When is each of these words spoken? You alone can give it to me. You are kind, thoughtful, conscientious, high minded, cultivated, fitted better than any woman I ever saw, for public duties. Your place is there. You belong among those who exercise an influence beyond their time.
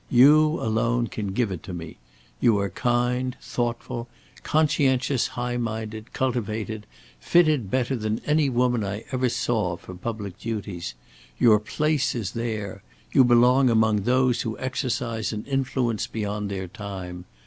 You 0.09 0.59
alone 0.59 1.05
can 1.05 1.27
give 1.27 1.51
it 1.51 1.61
to 1.61 1.73
me. 1.75 1.97
You 2.39 2.57
are 2.57 2.71
kind, 2.71 3.37
thoughtful, 3.39 4.09
conscientious, 4.41 5.27
high 5.37 5.57
minded, 5.57 6.11
cultivated, 6.11 6.87
fitted 7.19 7.69
better 7.69 7.95
than 7.95 8.19
any 8.25 8.49
woman 8.49 8.83
I 8.83 9.05
ever 9.11 9.29
saw, 9.29 9.77
for 9.77 9.93
public 9.93 10.39
duties. 10.39 10.95
Your 11.37 11.59
place 11.59 12.15
is 12.15 12.31
there. 12.31 12.81
You 13.11 13.23
belong 13.23 13.69
among 13.69 13.97
those 14.01 14.41
who 14.41 14.57
exercise 14.57 15.31
an 15.33 15.45
influence 15.45 16.07
beyond 16.07 16.49
their 16.49 16.67
time. 16.67 17.25